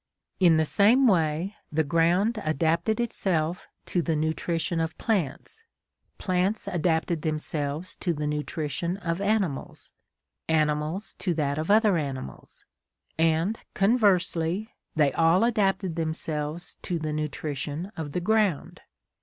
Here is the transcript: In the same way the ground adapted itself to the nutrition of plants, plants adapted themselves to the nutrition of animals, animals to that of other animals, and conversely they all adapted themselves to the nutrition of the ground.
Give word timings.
In 0.39 0.57
the 0.57 0.65
same 0.65 1.05
way 1.05 1.55
the 1.71 1.83
ground 1.83 2.41
adapted 2.43 2.99
itself 2.99 3.67
to 3.85 4.01
the 4.01 4.15
nutrition 4.15 4.79
of 4.79 4.97
plants, 4.97 5.61
plants 6.17 6.67
adapted 6.67 7.21
themselves 7.21 7.93
to 7.97 8.11
the 8.11 8.25
nutrition 8.25 8.97
of 8.97 9.21
animals, 9.21 9.91
animals 10.49 11.13
to 11.19 11.35
that 11.35 11.59
of 11.59 11.69
other 11.69 11.97
animals, 11.99 12.65
and 13.19 13.59
conversely 13.75 14.73
they 14.95 15.13
all 15.13 15.43
adapted 15.43 15.95
themselves 15.95 16.79
to 16.81 16.97
the 16.97 17.13
nutrition 17.13 17.91
of 17.95 18.13
the 18.13 18.21
ground. 18.21 18.81